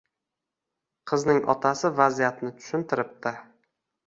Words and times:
Qizning 1.11 1.41
otasi 1.55 1.93
vaziyatni 2.01 2.51
tushuntiribdi 2.57 3.37